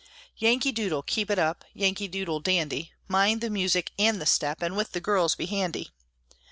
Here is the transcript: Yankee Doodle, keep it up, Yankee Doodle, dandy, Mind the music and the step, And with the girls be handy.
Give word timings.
Yankee 0.37 0.71
Doodle, 0.71 1.03
keep 1.03 1.29
it 1.29 1.37
up, 1.37 1.63
Yankee 1.75 2.07
Doodle, 2.07 2.39
dandy, 2.39 2.91
Mind 3.07 3.39
the 3.39 3.51
music 3.51 3.91
and 3.99 4.19
the 4.19 4.25
step, 4.25 4.59
And 4.63 4.75
with 4.75 4.93
the 4.93 4.99
girls 4.99 5.35
be 5.35 5.45
handy. 5.45 5.91